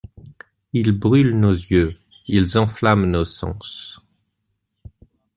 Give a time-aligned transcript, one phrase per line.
[0.73, 1.95] Ils brûlent nos yeux,
[2.25, 4.01] ils enflamment nos sens.